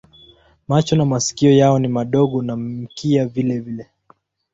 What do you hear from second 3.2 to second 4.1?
vilevile.